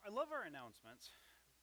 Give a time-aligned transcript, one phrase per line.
[0.00, 1.12] I love our announcements.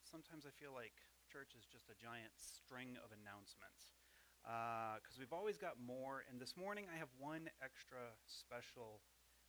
[0.06, 0.94] Sometimes I feel like
[1.26, 3.98] church is just a giant string of announcements
[4.46, 6.22] because uh, we've always got more.
[6.30, 9.02] And this morning I have one extra special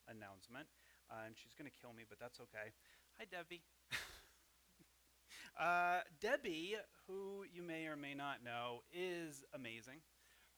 [0.08, 0.72] announcement,
[1.12, 2.72] uh, and she's going to kill me, but that's okay.
[3.20, 3.60] Hi, Debbie.
[5.60, 10.00] uh, Debbie, who you may or may not know, is amazing.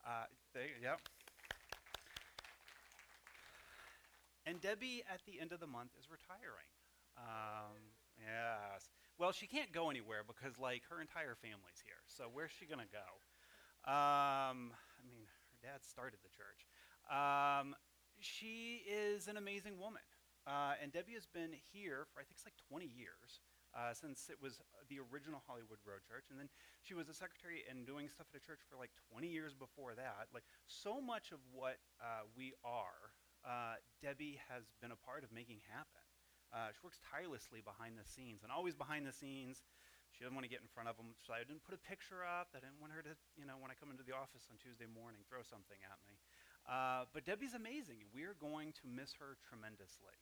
[0.06, 1.02] Uh, they, yep.
[4.46, 6.70] And Debbie, at the end of the month, is retiring.
[7.18, 7.89] Um,
[8.20, 8.88] yes.
[9.18, 12.00] Well, she can't go anywhere because, like, her entire family's here.
[12.06, 13.08] So where's she going to go?
[13.84, 16.68] Um, I mean, her dad started the church.
[17.08, 17.74] Um,
[18.20, 20.04] she is an amazing woman.
[20.46, 23.40] Uh, and Debbie has been here for, I think it's like 20 years.
[23.70, 24.58] Uh, since it was
[24.90, 26.26] the original Hollywood Road Church.
[26.34, 26.50] And then
[26.82, 29.94] she was a secretary and doing stuff at a church for like 20 years before
[29.94, 30.26] that.
[30.34, 33.14] Like, so much of what uh, we are,
[33.46, 36.02] uh, Debbie has been a part of making happen.
[36.50, 39.62] Uh, she works tirelessly behind the scenes and always behind the scenes.
[40.10, 42.26] She doesn't want to get in front of them, so I didn't put a picture
[42.26, 42.50] up.
[42.52, 44.90] I didn't want her to, you know, when I come into the office on Tuesday
[44.90, 46.18] morning, throw something at me.
[46.66, 48.02] Uh, but Debbie's amazing.
[48.10, 50.18] We're going to miss her tremendously.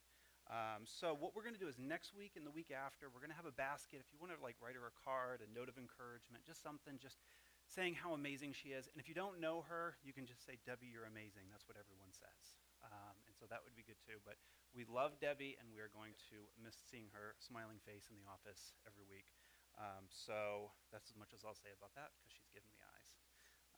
[0.49, 3.21] Um, so what we're going to do is next week and the week after, we're
[3.21, 4.01] going to have a basket.
[4.01, 6.97] If you want to like write her a card, a note of encouragement, just something,
[7.01, 7.21] just
[7.69, 8.89] saying how amazing she is.
[8.89, 11.53] And if you don't know her, you can just say, Debbie, you're amazing.
[11.53, 12.57] That's what everyone says.
[12.81, 14.17] Um, and so that would be good too.
[14.25, 14.41] But
[14.77, 18.29] we love Debbie, and we are going to miss seeing her smiling face in the
[18.29, 19.33] office every week.
[19.79, 23.09] Um, so that's as much as I'll say about that because she's giving me eyes.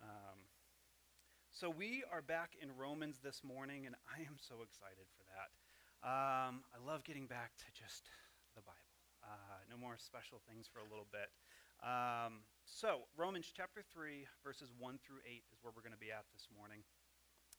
[0.01, 0.49] Um,
[1.53, 5.51] so we are back in Romans this morning, and I am so excited for that.
[6.01, 8.09] Um, I love getting back to just
[8.57, 8.97] the Bible.
[9.21, 11.29] Uh, no more special things for a little bit.
[11.85, 16.13] Um, so, Romans chapter 3, verses 1 through 8 is where we're going to be
[16.13, 16.81] at this morning.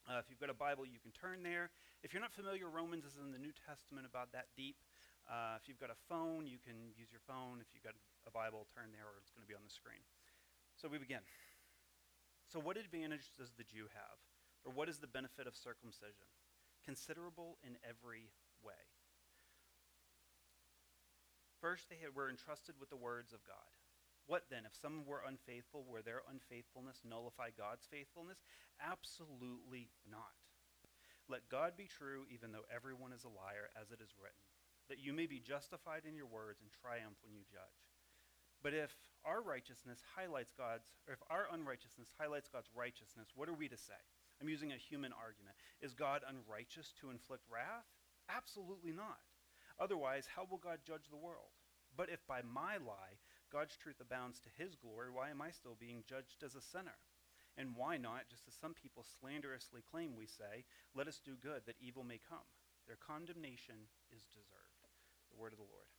[0.08, 1.70] Uh, if you've got a Bible, you can turn there.
[2.02, 4.76] If you're not familiar, Romans is in the New Testament about that deep.
[5.30, 7.62] Uh, if you've got a phone, you can use your phone.
[7.62, 7.94] If you've got
[8.26, 10.02] a Bible, turn there, or it's going to be on the screen.
[10.74, 11.22] So we begin.
[12.50, 14.18] So, what advantage does the Jew have?
[14.66, 16.26] Or what is the benefit of circumcision?
[16.84, 18.82] Considerable in every way.
[21.62, 23.70] First, they were entrusted with the words of God.
[24.32, 24.64] What then?
[24.64, 28.40] If some were unfaithful, were their unfaithfulness nullify God's faithfulness?
[28.80, 30.40] Absolutely not.
[31.28, 34.40] Let God be true, even though everyone is a liar, as it is written,
[34.88, 37.84] that you may be justified in your words and triumph when you judge.
[38.64, 38.88] But if
[39.20, 43.76] our righteousness highlights God's, or if our unrighteousness highlights God's righteousness, what are we to
[43.76, 44.00] say?
[44.40, 45.60] I'm using a human argument.
[45.84, 47.84] Is God unrighteous to inflict wrath?
[48.32, 49.20] Absolutely not.
[49.76, 51.52] Otherwise, how will God judge the world?
[52.00, 53.20] But if by my lie
[53.52, 56.96] God's truth abounds to his glory, why am I still being judged as a sinner?
[57.60, 60.64] And why not, just as some people slanderously claim we say,
[60.96, 62.48] let us do good that evil may come?
[62.88, 64.88] Their condemnation is deserved.
[65.28, 65.92] The word of the Lord.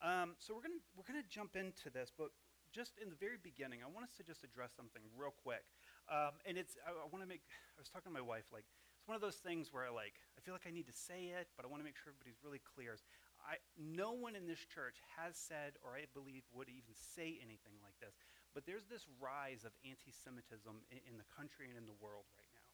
[0.00, 2.32] Um, so we're going we're gonna jump into this, but
[2.72, 5.68] just in the very beginning, I want us to just address something real quick.
[6.08, 7.44] Um, and it's, I, I want to make,
[7.76, 8.64] I was talking to my wife, like,
[8.96, 11.32] it's one of those things where I like, I feel like I need to say
[11.32, 13.00] it, but I want to make sure everybody's really clear.
[13.46, 17.80] I, no one in this church has said, or I believe would even say anything
[17.80, 18.16] like this,
[18.52, 22.28] but there's this rise of anti Semitism in, in, the country and in the world
[22.36, 22.70] right now.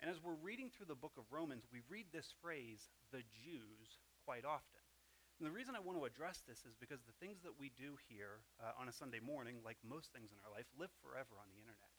[0.00, 4.00] And as we're reading through the book of Romans, we read this phrase, the Jews,
[4.24, 4.84] quite often.
[5.36, 8.00] And the reason I want to address this is because the things that we do
[8.08, 11.48] here uh, on a Sunday morning, like most things in our life, live forever on
[11.52, 11.92] the internet.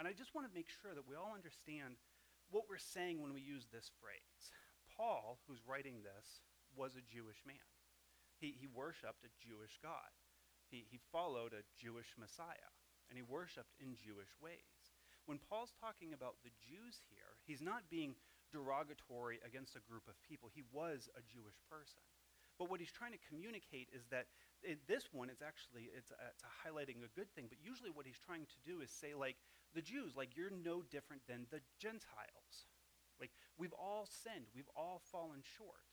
[0.00, 2.00] And I just want to make sure that we all understand
[2.48, 4.54] what we're saying when we use this phrase.
[4.96, 6.40] Paul, who's writing this,
[6.78, 7.66] was a Jewish man.
[8.38, 10.14] He, he worshiped a Jewish God.
[10.70, 12.70] He, he followed a Jewish Messiah,
[13.10, 14.94] and he worshiped in Jewish ways.
[15.26, 18.14] When Paul's talking about the Jews here, he's not being
[18.54, 20.48] derogatory against a group of people.
[20.48, 22.00] He was a Jewish person.
[22.56, 24.26] But what he's trying to communicate is that
[24.66, 27.46] in this one, it's actually it's, a, it's a highlighting a good thing.
[27.46, 29.36] But usually, what he's trying to do is say, like
[29.74, 32.66] the Jews, like you're no different than the Gentiles.
[33.20, 35.87] Like we've all sinned, we've all fallen short.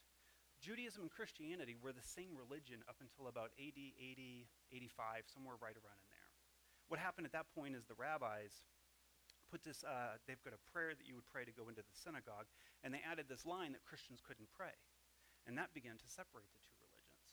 [0.65, 5.77] Judaism and Christianity were the same religion up until about AD 80, 85, somewhere right
[5.77, 6.29] around in there.
[6.89, 8.65] What happened at that point is the rabbis
[9.53, 11.93] put this, uh, they've got a prayer that you would pray to go into the
[11.93, 12.49] synagogue,
[12.81, 14.73] and they added this line that Christians couldn't pray.
[15.45, 17.29] And that began to separate the two religions.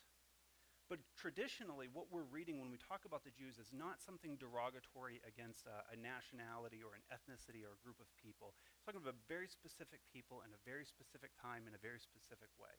[0.92, 5.24] But traditionally, what we're reading when we talk about the Jews is not something derogatory
[5.24, 8.52] against uh, a nationality or an ethnicity or a group of people.
[8.76, 12.52] It's talking about very specific people in a very specific time in a very specific
[12.60, 12.76] way.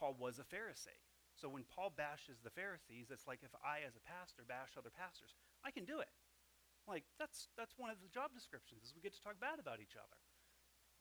[0.00, 0.96] Paul was a Pharisee.
[1.36, 4.90] So when Paul bashes the Pharisees, it's like if I, as a pastor, bash other
[4.90, 5.36] pastors.
[5.60, 6.08] I can do it.
[6.88, 9.84] Like, that's, that's one of the job descriptions, is we get to talk bad about
[9.84, 10.16] each other.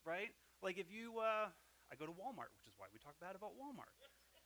[0.03, 0.35] Right?
[0.59, 1.47] Like, if you, uh,
[1.87, 3.95] I go to Walmart, which is why we talk bad about Walmart.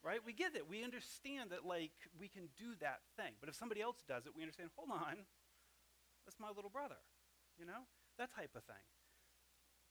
[0.04, 0.20] right?
[0.20, 0.68] We get it.
[0.68, 3.34] We understand that, like, we can do that thing.
[3.40, 5.26] But if somebody else does it, we understand, hold on,
[6.24, 7.00] that's my little brother,
[7.58, 7.88] you know?
[8.20, 8.84] That type of thing.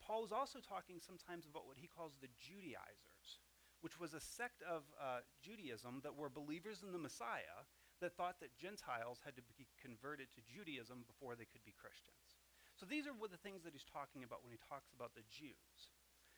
[0.01, 3.12] Paul is also talking sometimes about what he calls the Judaizers,
[3.83, 7.67] which was a sect of uh, Judaism that were believers in the Messiah
[7.99, 12.39] that thought that Gentiles had to be converted to Judaism before they could be Christians.
[12.79, 15.27] So these are what the things that he's talking about when he talks about the
[15.27, 15.91] Jews.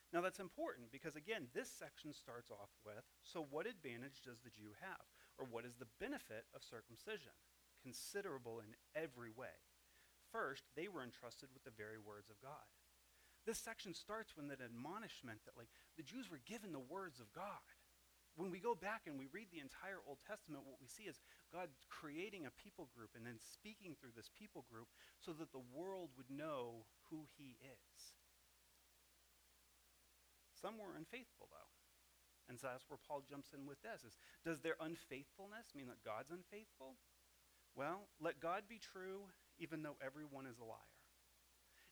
[0.10, 4.54] Now that's important because, again, this section starts off with so, what advantage does the
[4.54, 5.06] Jew have?
[5.38, 7.36] Or what is the benefit of circumcision?
[7.84, 9.54] Considerable in every way.
[10.34, 12.66] First, they were entrusted with the very words of God.
[13.46, 17.32] This section starts with an admonishment that, like, the Jews were given the words of
[17.32, 17.62] God.
[18.36, 21.22] When we go back and we read the entire Old Testament, what we see is
[21.54, 25.64] God creating a people group and then speaking through this people group so that the
[25.72, 28.18] world would know who he is.
[30.60, 31.72] Some were unfaithful, though.
[32.50, 36.06] And so that's where Paul jumps in with this is does their unfaithfulness mean that
[36.06, 36.98] God's unfaithful?
[37.74, 40.94] Well, let God be true even though everyone is a liar.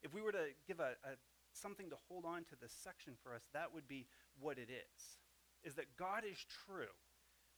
[0.03, 1.15] If we were to give a, a
[1.53, 4.07] something to hold on to this section for us, that would be
[4.39, 5.17] what it is.
[5.63, 6.93] Is that God is true.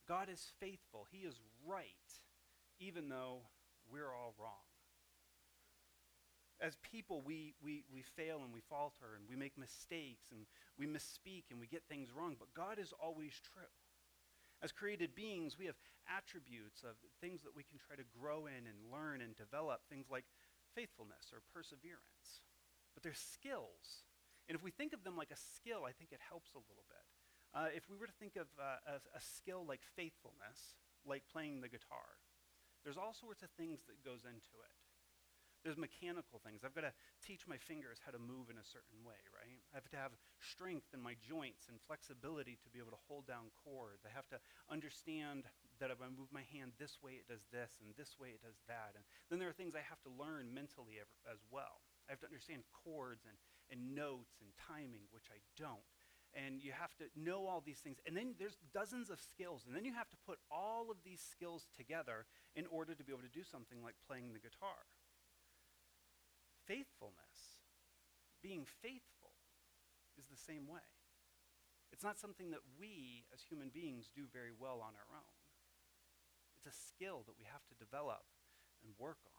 [0.07, 1.07] God is faithful.
[1.11, 2.09] He is right,
[2.79, 3.41] even though
[3.91, 4.65] we're all wrong.
[6.61, 10.45] As people, we, we, we fail and we falter and we make mistakes and
[10.79, 13.73] we misspeak and we get things wrong, but God is always true.
[14.63, 15.75] As created beings, we have
[16.07, 20.07] attributes of things that we can try to grow in and learn and develop, things
[20.09, 20.23] like
[20.73, 22.45] faithfulness or perseverance
[22.95, 24.07] but they're skills.
[24.47, 26.87] And if we think of them like a skill, I think it helps a little
[26.87, 27.05] bit.
[27.53, 31.61] Uh, if we were to think of uh, a, a skill like faithfulness, like playing
[31.61, 32.17] the guitar,
[32.83, 34.75] there's all sorts of things that goes into it.
[35.65, 36.61] There's mechanical things.
[36.61, 36.93] I've got to
[37.25, 39.65] teach my fingers how to move in a certain way, right?
[39.73, 43.25] I have to have strength in my joints and flexibility to be able to hold
[43.25, 44.05] down chords.
[44.05, 44.37] I have to
[44.69, 45.49] understand
[45.81, 48.45] that if I move my hand this way, it does this, and this way, it
[48.45, 48.93] does that.
[48.93, 49.01] And
[49.33, 51.81] then there are things I have to learn mentally as well.
[52.07, 53.37] I have to understand chords and,
[53.71, 55.85] and notes and timing, which I don't.
[56.35, 57.97] And you have to know all these things.
[58.05, 59.63] And then there's dozens of skills.
[59.65, 63.13] And then you have to put all of these skills together in order to be
[63.13, 64.83] able to do something like playing the guitar
[66.67, 67.61] faithfulness,
[68.41, 69.37] being faithful,
[70.17, 70.83] is the same way.
[71.91, 75.35] It's not something that we as human beings do very well on our own.
[76.57, 78.25] It's a skill that we have to develop
[78.83, 79.34] and work on.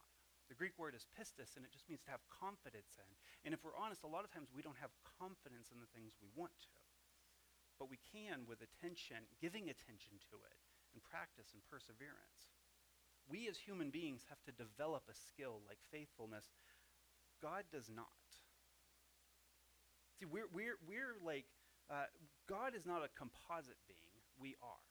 [0.46, 3.10] The Greek word is pistis, and it just means to have confidence in.
[3.43, 6.14] And if we're honest, a lot of times we don't have confidence in the things
[6.22, 6.75] we want to.
[7.82, 10.56] But we can with attention, giving attention to it,
[10.94, 12.54] and practice and perseverance.
[13.26, 16.46] We as human beings have to develop a skill like faithfulness
[17.43, 18.28] God does not.
[20.19, 21.44] See, we're, we're, we're like,
[21.93, 22.08] uh,
[22.48, 24.16] God is not a composite being.
[24.40, 24.88] We are.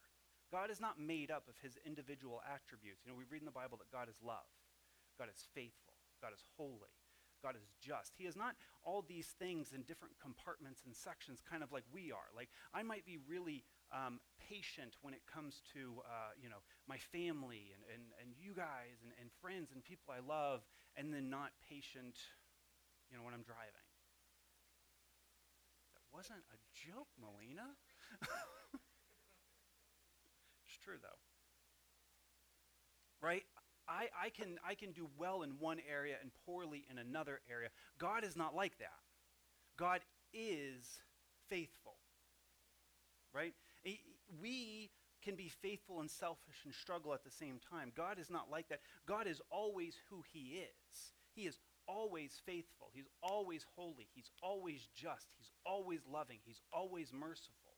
[0.54, 3.02] God is not made up of his individual attributes.
[3.04, 4.46] You know, we read in the Bible that God is love,
[5.18, 6.94] God is faithful, God is holy,
[7.46, 8.14] God is just.
[8.18, 12.12] He is not all these things in different compartments and sections, kind of like we
[12.12, 12.30] are.
[12.36, 13.64] Like, I might be really
[13.94, 14.20] um,
[14.50, 19.02] patient when it comes to, uh, you know, my family and, and, and you guys
[19.06, 20.66] and, and friends and people I love,
[20.98, 22.18] and then not patient,
[23.12, 23.86] you know, when I'm driving.
[25.94, 27.78] That wasn't a joke, Melina.
[30.66, 31.22] it's true, though.
[33.22, 33.46] Right?
[33.88, 37.70] I, I, can, I can do well in one area and poorly in another area.
[38.00, 39.00] God is not like that.
[39.78, 40.02] God
[40.34, 41.00] is
[41.50, 41.96] faithful.
[43.34, 43.54] Right?
[44.42, 44.92] We
[45.24, 47.92] can be faithful and selfish and struggle at the same time.
[47.96, 48.80] God is not like that.
[49.06, 51.14] God is always who He is.
[51.36, 52.90] He is always faithful.
[52.94, 54.08] He's always holy.
[54.14, 55.28] He's always just.
[55.38, 56.40] He's always loving.
[56.46, 57.74] He's always merciful.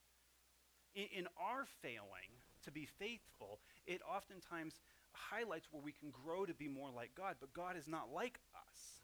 [0.95, 2.31] In, in our failing
[2.67, 4.79] to be faithful, it oftentimes
[5.11, 8.39] highlights where we can grow to be more like God, but God is not like
[8.53, 9.01] us.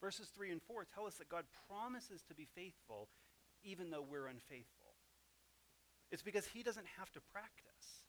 [0.00, 3.08] Verses 3 and 4 tell us that God promises to be faithful
[3.64, 4.94] even though we're unfaithful.
[6.10, 8.06] It's because he doesn't have to practice.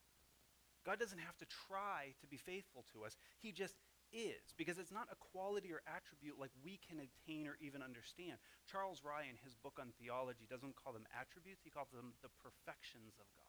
[0.85, 3.17] God doesn't have to try to be faithful to us.
[3.41, 3.75] He just
[4.13, 8.39] is, because it's not a quality or attribute like we can attain or even understand.
[8.63, 12.31] Charles Ryrie, in his book on theology, doesn't call them attributes, he calls them the
[12.39, 13.46] perfections of God.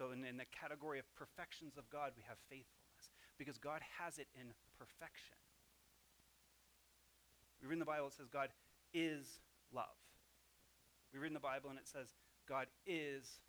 [0.00, 4.16] So, in, in the category of perfections of God, we have faithfulness, because God has
[4.16, 5.36] it in perfection.
[7.60, 8.48] We read in the Bible, it says God
[8.96, 10.00] is love.
[11.12, 12.16] We read in the Bible, and it says
[12.48, 13.44] God is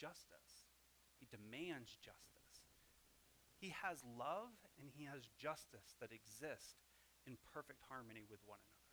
[0.00, 0.64] justice.
[1.20, 2.64] He demands justice.
[3.60, 6.80] He has love and he has justice that exist
[7.28, 8.88] in perfect harmony with one another.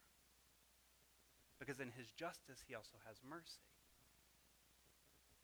[1.56, 3.64] Because in his justice, he also has mercy.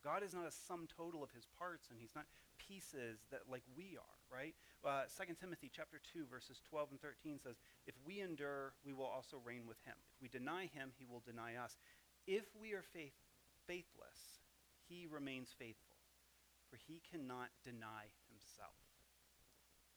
[0.08, 2.24] God is not a sum total of his parts, and he's not
[2.56, 4.54] pieces that like we are, right?
[4.80, 9.04] Uh, 2 Timothy chapter 2, verses 12 and 13 says, If we endure, we will
[9.04, 9.92] also reign with him.
[10.16, 11.76] If we deny him, he will deny us.
[12.26, 13.12] If we are faith,
[13.66, 14.40] faithless,
[14.88, 16.00] he remains faithful,
[16.70, 18.80] for he cannot deny himself.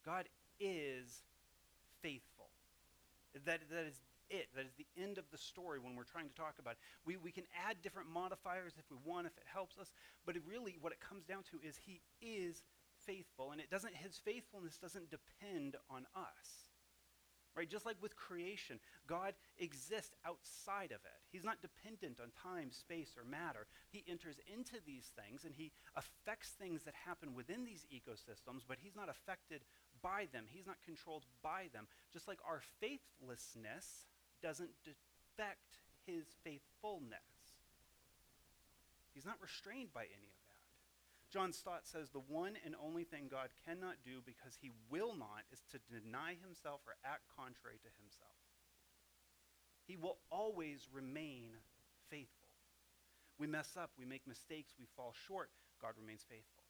[0.03, 0.27] God
[0.59, 1.23] is
[2.01, 2.51] faithful.
[3.45, 4.47] That, that is it.
[4.55, 6.79] That is the end of the story when we're trying to talk about it.
[7.05, 9.91] We, we can add different modifiers if we want, if it helps us,
[10.25, 12.63] but it really what it comes down to is he is
[13.05, 16.71] faithful, and it doesn't his faithfulness doesn't depend on us.
[17.53, 17.69] Right?
[17.69, 21.19] Just like with creation, God exists outside of it.
[21.33, 23.67] He's not dependent on time, space, or matter.
[23.89, 28.77] He enters into these things and he affects things that happen within these ecosystems, but
[28.79, 29.63] he's not affected
[30.01, 30.45] by them.
[30.47, 31.87] He's not controlled by them.
[32.13, 34.07] Just like our faithlessness
[34.41, 37.61] doesn't defect his faithfulness.
[39.13, 40.51] He's not restrained by any of that.
[41.31, 45.47] John Stott says the one and only thing God cannot do because he will not
[45.51, 48.35] is to deny himself or act contrary to himself.
[49.87, 51.55] He will always remain
[52.09, 52.51] faithful.
[53.39, 55.49] We mess up, we make mistakes, we fall short.
[55.81, 56.63] God remains faithful.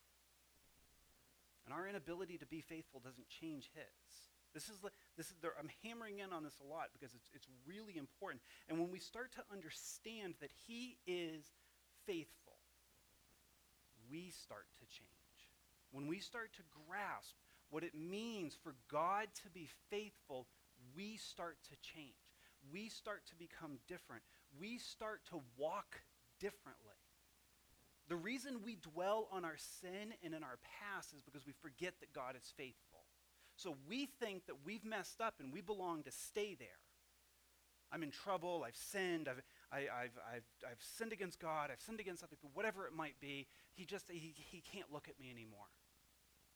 [1.65, 4.30] And our inability to be faithful doesn't change his.
[4.53, 4.77] This is,
[5.17, 8.41] this is I'm hammering in on this a lot because it's, it's really important.
[8.67, 11.45] And when we start to understand that He is
[12.05, 12.57] faithful,
[14.11, 15.07] we start to change.
[15.91, 17.35] When we start to grasp
[17.69, 20.47] what it means for God to be faithful,
[20.95, 22.11] we start to change.
[22.71, 24.23] We start to become different.
[24.59, 26.01] We start to walk
[26.39, 26.99] differently.
[28.09, 31.93] The reason we dwell on our sin and in our past is because we forget
[32.01, 32.90] that God is faithful.
[33.61, 36.81] So we think that we've messed up and we belong to stay there.
[37.91, 38.63] I'm in trouble.
[38.65, 39.27] I've sinned.
[39.27, 41.69] I've, I, have i I've, I've sinned against God.
[41.71, 43.45] I've sinned against other people, whatever it might be.
[43.75, 45.69] He just, he, he can't look at me anymore.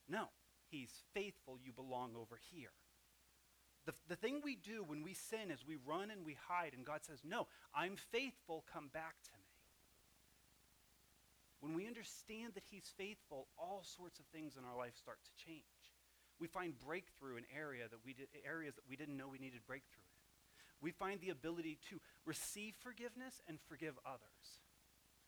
[0.09, 0.29] No,
[0.71, 1.59] he's faithful.
[1.63, 2.71] You belong over here.
[3.85, 6.83] The, the thing we do when we sin is we run and we hide, and
[6.83, 7.45] God says, No,
[7.75, 8.63] I'm faithful.
[8.73, 9.45] Come back to me.
[11.59, 15.45] When we understand that he's faithful, all sorts of things in our life start to
[15.45, 15.74] change.
[16.39, 19.61] We find breakthrough in area that we did, areas that we didn't know we needed
[19.65, 20.15] breakthrough in.
[20.81, 24.59] We find the ability to receive forgiveness and forgive others.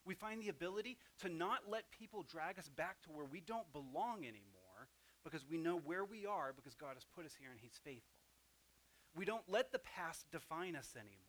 [0.06, 3.72] We find the ability to not let people drag us back to where we don't
[3.74, 4.88] belong anymore
[5.24, 8.20] because we know where we are because God has put us here and He's faithful.
[9.16, 11.28] We don't let the past define us anymore.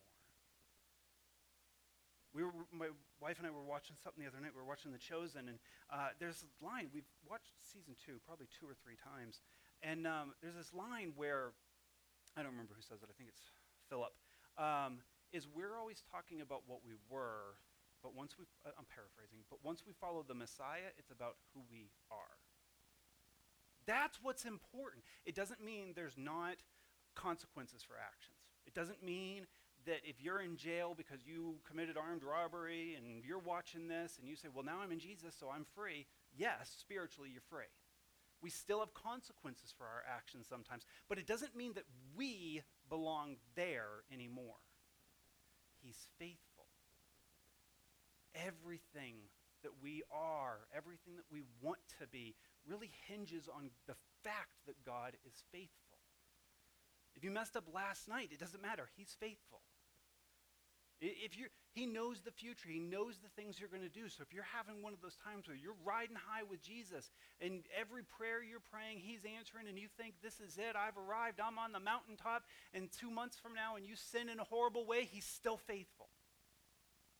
[2.33, 4.53] We were, my wife and I were watching something the other night.
[4.53, 5.57] We were watching The Chosen, and
[5.89, 6.93] uh, there's a line.
[6.93, 9.41] We've watched season two probably two or three times.
[9.81, 11.51] And um, there's this line where,
[12.35, 13.41] I don't remember who says it, I think it's
[13.89, 14.11] Philip,
[14.57, 14.99] um,
[15.31, 17.55] is we're always talking about what we were,
[18.03, 21.61] but once we, uh, I'm paraphrasing, but once we follow the Messiah, it's about who
[21.71, 22.35] we are.
[23.85, 25.03] That's what's important.
[25.25, 26.57] It doesn't mean there's not
[27.15, 28.35] consequences for actions.
[28.67, 29.47] It doesn't mean
[29.85, 34.27] that if you're in jail because you committed armed robbery and you're watching this and
[34.27, 36.05] you say, well, now I'm in Jesus, so I'm free.
[36.37, 37.71] Yes, spiritually, you're free.
[38.41, 41.83] We still have consequences for our actions sometimes, but it doesn't mean that
[42.15, 44.55] we belong there anymore.
[45.81, 46.65] He's faithful.
[48.35, 49.15] Everything
[49.63, 54.85] that we are, everything that we want to be, really hinges on the fact that
[54.85, 55.97] God is faithful.
[57.15, 58.89] If you messed up last night, it doesn't matter.
[58.95, 59.59] He's faithful.
[61.01, 62.67] If you're, he knows the future.
[62.67, 64.09] He knows the things you're going to do.
[64.09, 67.63] So if you're having one of those times where you're riding high with Jesus and
[67.71, 71.57] every prayer you're praying, he's answering, and you think, this is it, I've arrived, I'm
[71.57, 75.07] on the mountaintop, and two months from now, and you sin in a horrible way,
[75.09, 76.09] he's still faithful.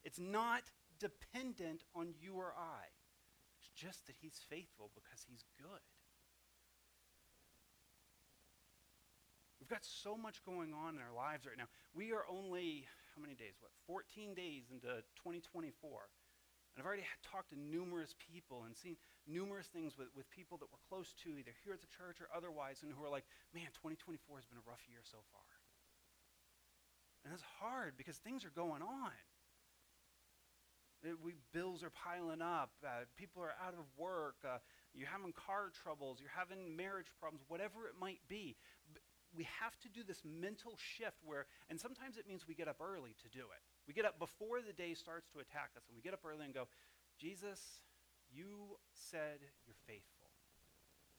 [0.04, 0.64] It's not
[1.00, 2.84] dependent on you or I.
[3.60, 5.84] It's just that he's faithful because he's good.
[9.60, 11.68] We've got so much going on in our lives right now.
[11.94, 12.88] We are only
[13.20, 13.60] how many days?
[13.60, 15.76] What, 14 days into 2024.
[15.76, 18.96] And I've already talked to numerous people and seen
[19.28, 22.32] numerous things with, with people that we're close to, either here at the church or
[22.32, 25.52] otherwise, and who are like, man, 2024 has been a rough year so far.
[27.28, 29.12] And it's hard because things are going on.
[31.04, 32.72] It, we, bills are piling up.
[32.80, 34.40] Uh, people are out of work.
[34.48, 34.64] Uh,
[34.96, 36.24] you're having car troubles.
[36.24, 38.56] You're having marriage problems, whatever it might be
[39.36, 42.82] we have to do this mental shift where, and sometimes it means we get up
[42.82, 43.62] early to do it.
[43.88, 46.46] We get up before the day starts to attack us, and we get up early
[46.46, 46.68] and go,
[47.18, 47.82] Jesus,
[48.34, 50.34] you said you're faithful.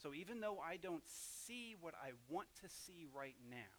[0.00, 3.76] So even though I don't see what I want to see right now,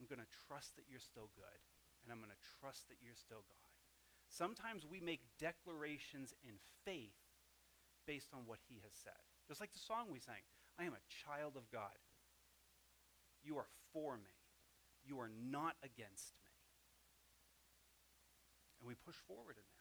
[0.00, 1.60] I'm going to trust that you're still good,
[2.02, 3.74] and I'm going to trust that you're still God.
[4.28, 7.16] Sometimes we make declarations in faith
[8.06, 9.20] based on what he has said.
[9.46, 10.40] Just like the song we sang
[10.78, 11.96] I am a child of God.
[13.44, 14.34] You are for me,
[15.04, 16.52] you are not against me.
[18.80, 19.78] And we push forward in that.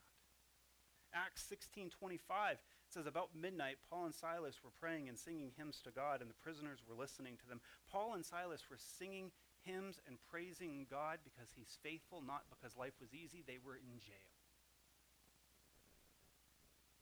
[1.14, 2.60] Acts 16:25
[2.90, 6.36] says about midnight Paul and Silas were praying and singing hymns to God and the
[6.36, 7.62] prisoners were listening to them.
[7.90, 9.32] Paul and Silas were singing
[9.64, 13.44] hymns and praising God because he's faithful, not because life was easy.
[13.46, 14.32] They were in jail.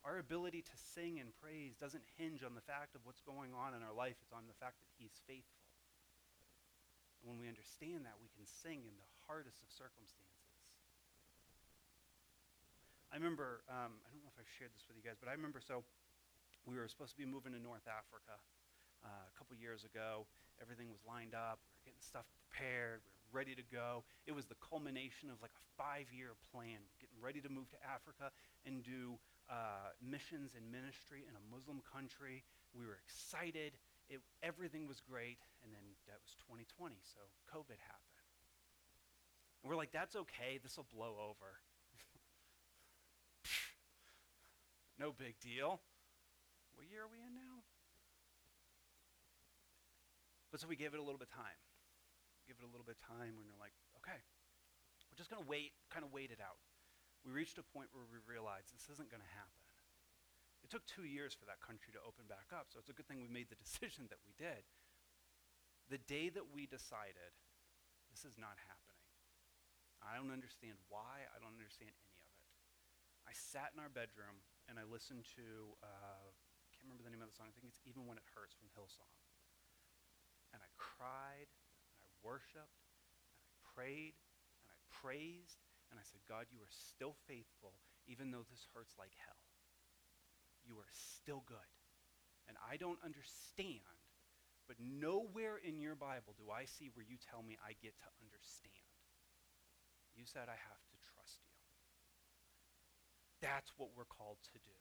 [0.05, 3.74] Our ability to sing and praise doesn't hinge on the fact of what's going on
[3.74, 5.64] in our life, it's on the fact that He's faithful.
[7.25, 10.46] When we understand that, we can sing in the hardest of circumstances.
[13.10, 15.34] I remember, um, I don't know if I've shared this with you guys, but I
[15.34, 15.82] remember so
[16.70, 18.38] we were supposed to be moving to North Africa
[19.01, 20.29] uh, a couple years ago.
[20.62, 24.05] Everything was lined up, we were getting stuff prepared, we were ready to go.
[24.29, 27.79] It was the culmination of like a five year plan, getting ready to move to
[27.82, 28.29] Africa
[28.70, 29.17] and do
[29.50, 32.46] uh, missions and ministry in a Muslim country.
[32.74, 33.77] We were excited.
[34.09, 35.39] It, everything was great.
[35.63, 38.21] And then that was 2020, so COVID happened.
[39.62, 40.62] And we're like, that's okay.
[40.62, 41.57] This will blow over.
[45.01, 45.81] no big deal.
[46.77, 47.65] What year are we in now?
[50.51, 51.59] But so we gave it a little bit of time.
[52.45, 54.21] Give it a little bit of time when we're like, okay,
[55.09, 56.62] we're just going to wait, kind of wait it out
[57.25, 59.64] we reached a point where we realized this isn't going to happen.
[60.65, 63.05] It took two years for that country to open back up, so it's a good
[63.05, 64.65] thing we made the decision that we did.
[65.93, 67.38] The day that we decided
[68.10, 69.05] this is not happening,
[70.01, 72.41] I don't understand why, I don't understand any of it.
[73.29, 77.22] I sat in our bedroom and I listened to, uh, I can't remember the name
[77.22, 79.13] of the song, I think it's Even When It Hurts from Hillsong.
[80.50, 82.81] And I cried, and I worshiped,
[83.38, 84.17] and I prayed,
[84.65, 85.62] and I praised,
[85.93, 87.77] and I said, God, you are still faithful,
[88.10, 89.44] even though this hurts like hell.
[90.65, 91.69] You are still good.
[92.47, 93.86] And I don't understand,
[94.67, 98.10] but nowhere in your Bible do I see where you tell me I get to
[98.21, 98.86] understand.
[100.13, 101.56] You said I have to trust you.
[103.41, 104.78] That's what we're called to do.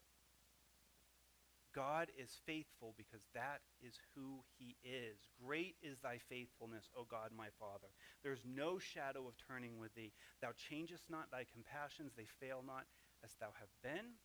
[1.75, 5.19] God is faithful because that is who he is.
[5.43, 7.91] Great is thy faithfulness, O God my Father.
[8.23, 10.13] There's no shadow of turning with thee.
[10.41, 12.87] Thou changest not thy compassions, they fail not.
[13.25, 14.21] As thou have been,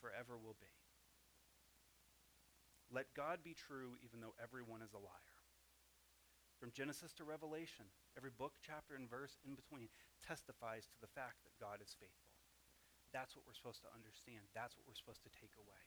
[0.00, 0.72] forever will be.
[2.92, 5.38] Let God be true, even though everyone is a liar.
[6.60, 9.88] From Genesis to Revelation, every book, chapter, and verse in between
[10.22, 12.32] testifies to the fact that God is faithful.
[13.10, 14.46] That's what we're supposed to understand.
[14.54, 15.82] That's what we're supposed to take away.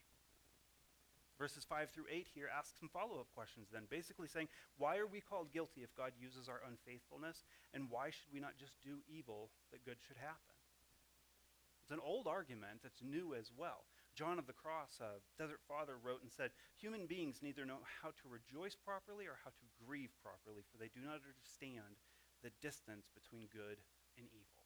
[1.37, 5.07] Verses 5 through 8 here ask some follow up questions, then, basically saying, Why are
[5.07, 7.43] we called guilty if God uses our unfaithfulness?
[7.73, 10.55] And why should we not just do evil that good should happen?
[11.83, 13.83] It's an old argument that's new as well.
[14.15, 18.15] John of the Cross, a desert father, wrote and said, Human beings neither know how
[18.15, 21.99] to rejoice properly or how to grieve properly, for they do not understand
[22.39, 23.83] the distance between good
[24.15, 24.63] and evil.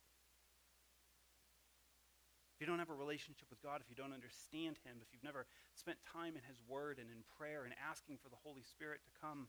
[2.54, 5.24] If you don't have a relationship with God, if you don't understand Him, if you've
[5.24, 9.00] never spent time in His Word and in prayer and asking for the Holy Spirit
[9.08, 9.48] to come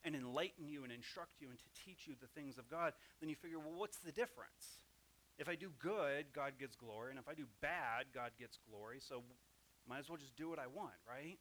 [0.00, 3.28] and enlighten you and instruct you and to teach you the things of God, then
[3.28, 4.80] you figure, well, what's the difference?
[5.38, 9.00] If I do good, God gets glory, and if I do bad, God gets glory,
[9.00, 9.22] so
[9.86, 11.36] might as well just do what I want, right?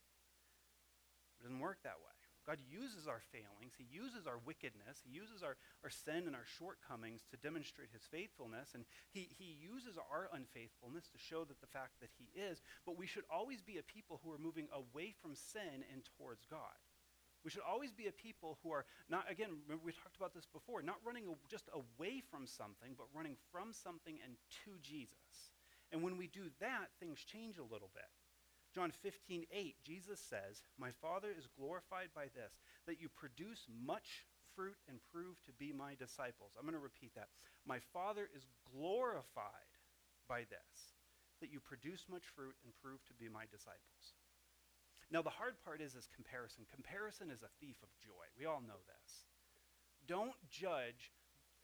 [1.40, 2.12] It doesn't work that way.
[2.46, 6.46] God uses our failings, He uses our wickedness, He uses our, our sin and our
[6.46, 11.74] shortcomings to demonstrate His faithfulness, and he, he uses our unfaithfulness to show that the
[11.74, 12.62] fact that He is.
[12.86, 16.46] But we should always be a people who are moving away from sin and towards
[16.46, 16.78] God.
[17.46, 20.50] We should always be a people who are not, again, remember we talked about this
[20.50, 24.34] before, not running just away from something, but running from something and
[24.66, 25.54] to Jesus.
[25.94, 28.10] And when we do that, things change a little bit.
[28.74, 32.58] John 15, 8, Jesus says, My Father is glorified by this,
[32.90, 34.26] that you produce much
[34.58, 36.58] fruit and prove to be my disciples.
[36.58, 37.30] I'm going to repeat that.
[37.64, 39.70] My Father is glorified
[40.28, 40.98] by this,
[41.42, 44.15] that you produce much fruit and prove to be my disciples.
[45.12, 46.66] Now, the hard part is, is comparison.
[46.74, 48.26] Comparison is a thief of joy.
[48.38, 49.26] We all know this.
[50.08, 51.14] Don't judge.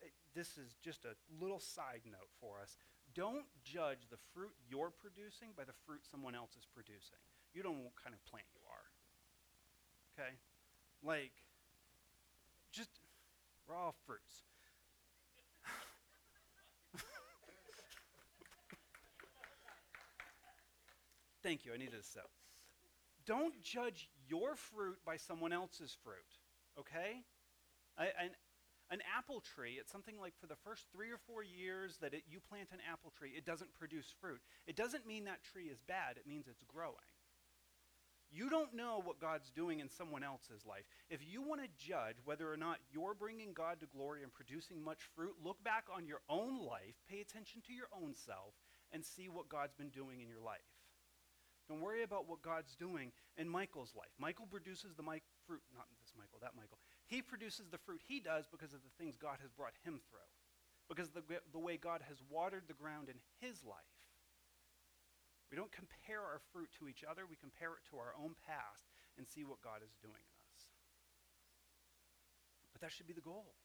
[0.03, 2.77] Eh, this is just a little side note for us.
[3.13, 7.19] Don't judge the fruit you're producing by the fruit someone else is producing.
[7.53, 8.87] You don't know what kind of plant you are.
[10.13, 10.37] Okay?
[11.03, 11.33] Like,
[12.71, 13.01] just
[13.67, 14.43] raw fruits.
[21.43, 21.73] Thank you.
[21.73, 22.29] I needed a sip.
[23.25, 26.39] Don't judge your fruit by someone else's fruit.
[26.79, 27.23] Okay?
[27.97, 28.07] I,
[28.89, 32.23] An apple tree, it's something like for the first three or four years that it,
[32.29, 34.41] you plant an apple tree, it doesn't produce fruit.
[34.67, 37.11] It doesn't mean that tree is bad, it means it's growing.
[38.33, 40.83] You don't know what God's doing in someone else's life.
[41.09, 44.81] If you want to judge whether or not you're bringing God to glory and producing
[44.81, 48.55] much fruit, look back on your own life, pay attention to your own self,
[48.93, 50.67] and see what God's been doing in your life.
[51.71, 54.11] Don't worry about what God's doing in Michael's life.
[54.19, 55.07] Michael produces the
[55.47, 56.75] fruit, not this Michael, that Michael.
[57.07, 60.27] He produces the fruit he does because of the things God has brought him through,
[60.91, 63.95] because of the, the way God has watered the ground in his life.
[65.47, 68.91] We don't compare our fruit to each other, we compare it to our own past
[69.15, 70.59] and see what God is doing in us.
[72.75, 73.55] But that should be the goal.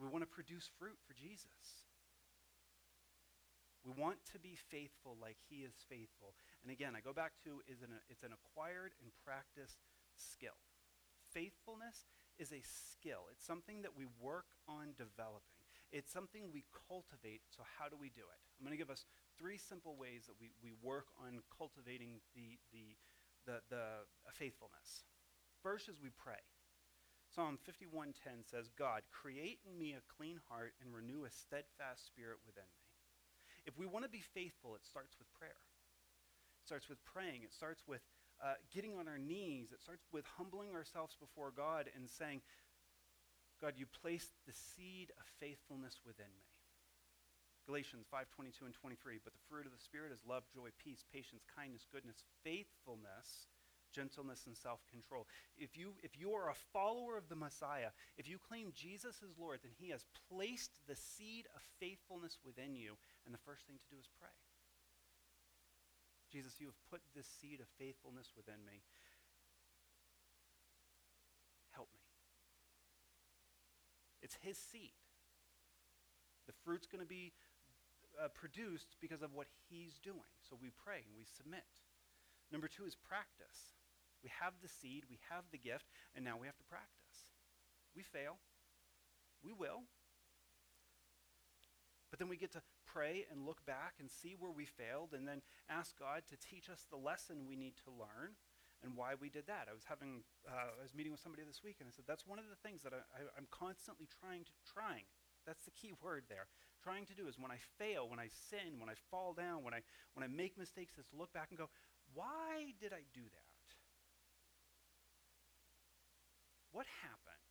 [0.00, 1.84] We want to produce fruit for Jesus.
[3.84, 6.32] We want to be faithful like he is faithful.
[6.62, 9.80] And again, I go back to is an, it's an acquired and practiced
[10.16, 10.56] skill.
[11.32, 12.04] Faithfulness
[12.38, 13.28] is a skill.
[13.32, 15.56] It's something that we work on developing.
[15.92, 17.42] It's something we cultivate.
[17.48, 18.40] So how do we do it?
[18.58, 19.06] I'm going to give us
[19.38, 22.94] three simple ways that we, we work on cultivating the, the,
[23.46, 23.84] the, the
[24.26, 25.04] uh, faithfulness.
[25.62, 26.40] First is we pray.
[27.30, 32.38] Psalm 51:10 says, "God, create in me a clean heart and renew a steadfast spirit
[32.44, 32.82] within me."
[33.66, 35.62] If we want to be faithful, it starts with prayer.
[36.70, 37.42] Starts with praying.
[37.42, 37.98] It starts with
[38.38, 39.74] uh, getting on our knees.
[39.74, 42.46] It starts with humbling ourselves before God and saying,
[43.58, 46.46] "God, you placed the seed of faithfulness within me."
[47.66, 51.42] Galatians 5:22 and 23, but the fruit of the spirit is love, joy, peace, patience,
[51.42, 53.50] kindness, goodness, faithfulness,
[53.90, 55.26] gentleness and self-control.
[55.58, 59.36] If you if you are a follower of the Messiah, if you claim Jesus as
[59.36, 62.94] Lord, then he has placed the seed of faithfulness within you,
[63.26, 64.30] and the first thing to do is pray.
[66.30, 68.86] Jesus, you have put this seed of faithfulness within me.
[71.74, 72.00] Help me.
[74.22, 74.94] It's his seed.
[76.46, 77.32] The fruit's going to be
[78.18, 80.30] uh, produced because of what he's doing.
[80.42, 81.66] So we pray and we submit.
[82.50, 83.74] Number two is practice.
[84.22, 87.30] We have the seed, we have the gift, and now we have to practice.
[87.96, 88.36] We fail.
[89.42, 89.82] We will.
[92.10, 95.26] But then we get to pray and look back and see where we failed and
[95.26, 98.34] then ask God to teach us the lesson we need to learn
[98.82, 99.68] and why we did that.
[99.70, 102.26] I was having, uh, I was meeting with somebody this week and I said, that's
[102.26, 105.04] one of the things that I, I'm constantly trying to, trying,
[105.46, 106.48] that's the key word there.
[106.82, 109.74] Trying to do is when I fail, when I sin, when I fall down, when
[109.76, 109.84] I
[110.16, 111.68] when I make mistakes, is to look back and go,
[112.14, 113.60] why did I do that?
[116.72, 117.44] What happened?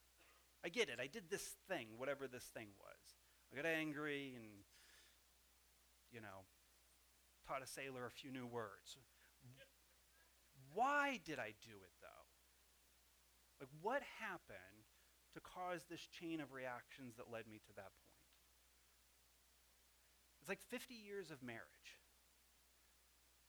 [0.65, 0.97] I get it.
[0.99, 2.97] I did this thing, whatever this thing was.
[3.54, 4.65] I got angry and,
[6.12, 6.45] you know,
[7.48, 8.98] taught a sailor a few new words.
[10.74, 12.26] Why did I do it, though?
[13.60, 14.86] Like, what happened
[15.34, 18.26] to cause this chain of reactions that led me to that point.
[20.41, 22.02] It's like 50 years of marriage.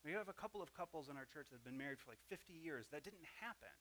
[0.04, 2.24] We have a couple of couples in our church that have been married for like
[2.28, 2.88] 50 years.
[2.88, 3.72] That didn't happen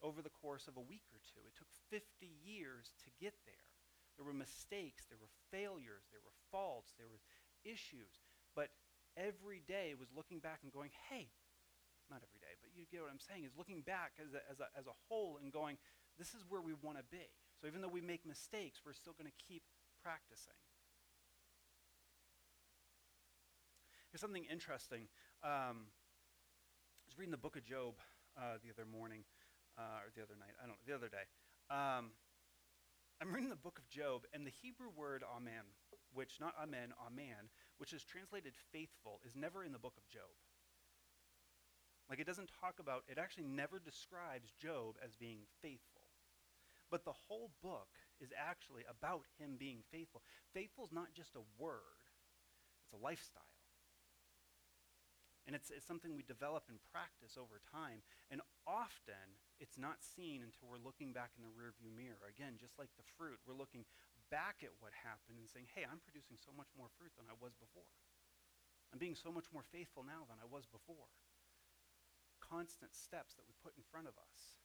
[0.00, 1.44] over the course of a week or two.
[1.44, 2.04] It took 50
[2.44, 3.68] years to get there.
[4.16, 7.24] There were mistakes, there were failures, there were faults, there were
[7.64, 8.20] issues.
[8.54, 8.70] But
[9.16, 11.28] every day was looking back and going, hey,
[12.10, 14.60] not every day, but you get what I'm saying, is looking back as a, as
[14.60, 15.76] a, as a whole and going,
[16.18, 17.26] this is where we want to be.
[17.60, 19.62] So even though we make mistakes, we're still going to keep
[20.02, 20.58] practicing.
[24.12, 25.08] Here's something interesting.
[25.42, 27.98] Um, I was reading the book of Job
[28.36, 29.24] uh, the other morning,
[29.78, 31.26] uh, or the other night, I don't know, the other day.
[31.70, 32.14] Um,
[33.20, 35.66] I'm reading the book of Job, and the Hebrew word amen,
[36.14, 40.30] which, not amen, amen, which is translated faithful, is never in the book of Job.
[42.08, 46.02] Like it doesn't talk about, it actually never describes Job as being faithful.
[46.90, 47.88] But the whole book
[48.20, 50.22] is actually about him being faithful.
[50.52, 52.06] Faithful is not just a word,
[52.84, 53.42] it's a lifestyle.
[55.44, 58.00] And it's, it's something we develop and practice over time.
[58.32, 62.24] And often, it's not seen until we're looking back in the rearview mirror.
[62.24, 63.84] Again, just like the fruit, we're looking
[64.34, 67.38] back at what happened and saying, hey, I'm producing so much more fruit than I
[67.38, 67.86] was before.
[68.90, 71.06] I'm being so much more faithful now than I was before.
[72.42, 74.58] Constant steps that we put in front of us.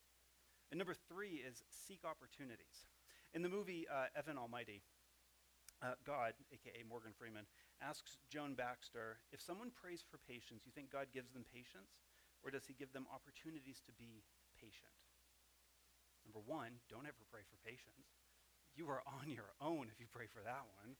[0.73, 2.89] And number three is seek opportunities.
[3.37, 4.81] In the movie uh, Evan Almighty,
[5.85, 7.45] uh, God, aka Morgan Freeman,
[7.77, 12.01] asks Joan Baxter if someone prays for patience, you think God gives them patience,
[12.41, 14.25] or does he give them opportunities to be
[14.57, 14.97] patient?
[16.25, 18.18] Number one, don't ever pray for patience.
[18.75, 20.95] You are on your own if you pray for that one.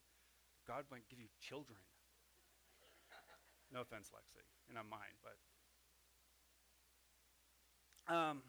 [0.67, 1.79] God might give you children.
[3.73, 4.43] no offense, Lexi.
[4.67, 5.37] You're not mine, but.
[8.13, 8.41] Um,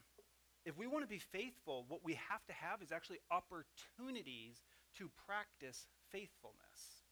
[0.65, 4.61] if we want to be faithful, what we have to have is actually opportunities
[4.99, 7.07] to practice faithfulness.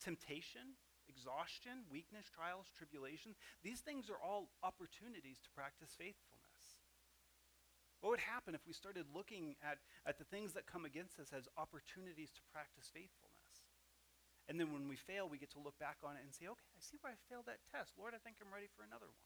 [0.00, 0.78] Temptation,
[1.10, 3.34] exhaustion, weakness, trials, tribulation,
[3.66, 6.29] these things are all opportunities to practice faithfulness.
[8.00, 9.76] What would happen if we started looking at,
[10.08, 13.68] at the things that come against us as opportunities to practice faithfulness?
[14.48, 16.68] And then when we fail, we get to look back on it and say, okay,
[16.72, 17.94] I see why I failed that test.
[18.00, 19.24] Lord, I think I'm ready for another one.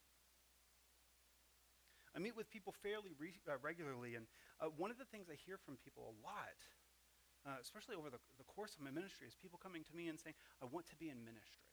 [2.15, 4.27] I meet with people fairly re- uh, regularly, and
[4.63, 6.59] uh, one of the things I hear from people a lot,
[7.43, 10.19] uh, especially over the, the course of my ministry, is people coming to me and
[10.19, 11.67] saying, I want to be in ministry.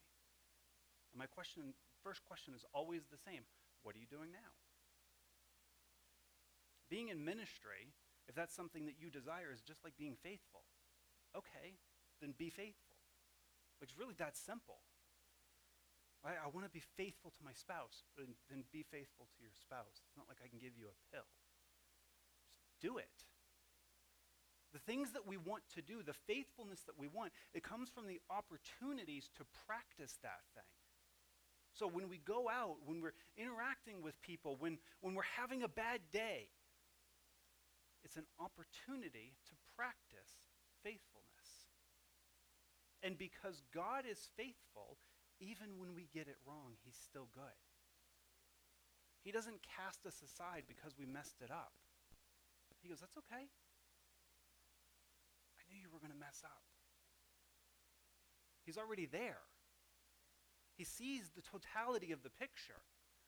[1.14, 3.46] And my question, first question is always the same
[3.84, 4.61] What are you doing now?
[6.92, 7.96] Being in ministry,
[8.28, 10.68] if that's something that you desire, is just like being faithful.
[11.32, 11.80] Okay,
[12.20, 13.00] then be faithful.
[13.80, 14.84] It's really that simple.
[16.22, 18.04] I, I want to be faithful to my spouse.
[18.20, 20.04] Then, then be faithful to your spouse.
[20.04, 21.26] It's not like I can give you a pill.
[22.60, 23.24] Just do it.
[24.76, 28.08] The things that we want to do, the faithfulness that we want, it comes from
[28.08, 30.72] the opportunities to practice that thing.
[31.74, 35.68] So when we go out, when we're interacting with people, when, when we're having a
[35.68, 36.52] bad day,
[38.04, 40.42] it's an opportunity to practice
[40.84, 41.70] faithfulness.
[43.04, 44.98] And because God is faithful,
[45.40, 47.58] even when we get it wrong, he's still good.
[49.24, 51.74] He doesn't cast us aside because we messed it up.
[52.82, 53.46] He goes, That's okay.
[55.58, 56.62] I knew you were going to mess up.
[58.66, 59.42] He's already there.
[60.78, 62.82] He sees the totality of the picture.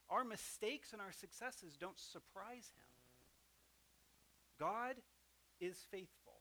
[0.09, 2.92] Our mistakes and our successes don't surprise him.
[4.63, 4.95] God
[5.59, 6.39] is faithful.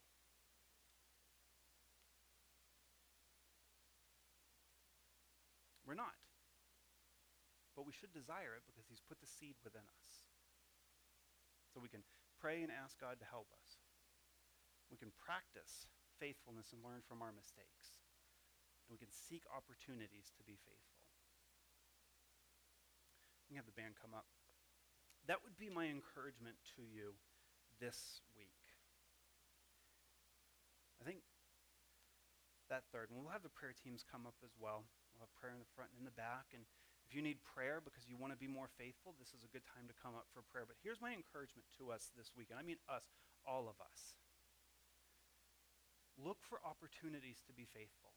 [5.83, 6.15] We're not.
[7.75, 10.23] But we should desire it because he's put the seed within us.
[11.75, 12.07] So we can
[12.39, 13.83] pray and ask God to help us.
[14.87, 15.91] We can practice
[16.23, 18.07] faithfulness and learn from our mistakes.
[18.87, 21.03] And we can seek opportunities to be faithful.
[23.43, 24.31] We can have the band come up.
[25.27, 27.19] That would be my encouragement to you
[27.83, 28.63] this week.
[30.97, 31.27] I think
[32.71, 34.87] that third, and we'll have the prayer teams come up as well.
[35.11, 36.55] We'll have prayer in the front and in the back.
[36.55, 36.63] And
[37.03, 39.67] if you need prayer because you want to be more faithful, this is a good
[39.67, 40.63] time to come up for prayer.
[40.63, 43.03] But here's my encouragement to us this week, and I mean us,
[43.43, 44.15] all of us.
[46.15, 48.15] Look for opportunities to be faithful.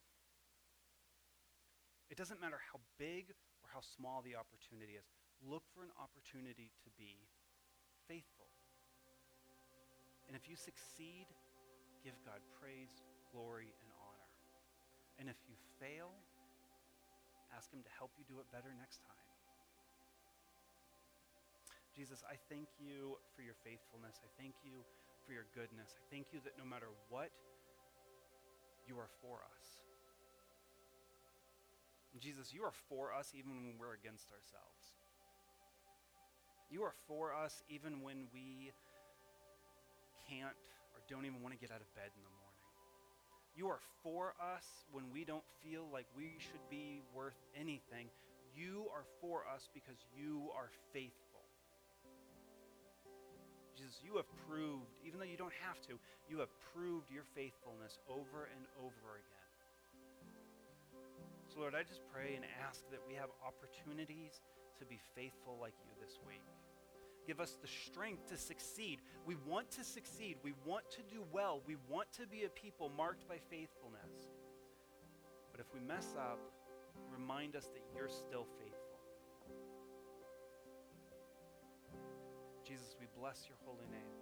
[2.11, 5.09] It doesn't matter how big or how small the opportunity is.
[5.41, 7.25] Look for an opportunity to be
[8.05, 8.34] faithful.
[10.27, 11.29] And if you succeed,
[12.03, 12.91] give God praise,
[13.29, 14.29] glory, and honor.
[15.21, 16.11] And if you fail,
[17.53, 19.25] ask Him to help you do it better next time.
[21.95, 24.19] Jesus, I thank you for your faithfulness.
[24.19, 24.83] I thank you
[25.23, 25.95] for your goodness.
[25.95, 27.31] I thank you that no matter what,
[28.83, 29.65] you are for us.
[32.19, 34.95] Jesus, you are for us even when we're against ourselves.
[36.69, 38.71] You are for us even when we
[40.29, 40.55] can't
[40.93, 42.45] or don't even want to get out of bed in the morning.
[43.55, 48.11] You are for us when we don't feel like we should be worth anything.
[48.51, 51.43] You are for us because you are faithful.
[53.75, 57.99] Jesus, you have proved, even though you don't have to, you have proved your faithfulness
[58.07, 59.35] over and over again.
[61.51, 64.43] So, Lord, I just pray and ask that we have opportunities
[64.79, 66.43] to be faithful like you this week.
[67.25, 68.99] Give us the strength to succeed.
[69.25, 70.37] We want to succeed.
[70.43, 71.61] We want to do well.
[71.65, 74.29] We want to be a people marked by faithfulness.
[75.51, 76.39] But if we mess up,
[77.11, 78.85] remind us that you're still faithful.
[82.67, 84.13] Jesus, we bless your holy name.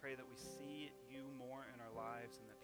[0.00, 2.58] Pray that we see you more in our lives and that